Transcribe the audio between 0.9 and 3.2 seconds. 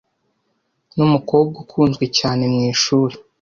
Numukobwa ukunzwe cyane mwishuri.